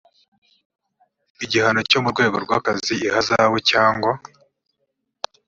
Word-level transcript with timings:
igihano 1.43 1.79
cyo 1.89 1.99
mu 2.03 2.09
rwego 2.13 2.37
rw 2.43 2.51
akazi 2.59 2.93
ihazabu 3.07 3.57
cyangwa 3.71 4.11